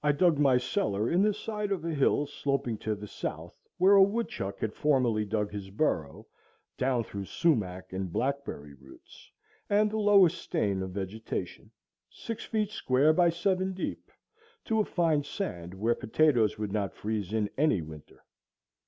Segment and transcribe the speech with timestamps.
[0.00, 3.94] I dug my cellar in the side of a hill sloping to the south, where
[3.94, 6.28] a woodchuck had formerly dug his burrow,
[6.78, 9.32] down through sumach and blackberry roots,
[9.68, 11.72] and the lowest stain of vegetation,
[12.08, 14.08] six feet square by seven deep,
[14.66, 18.22] to a fine sand where potatoes would not freeze in any winter.